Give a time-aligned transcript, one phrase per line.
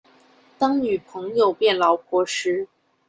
[0.57, 2.67] 當女朋友變老婆時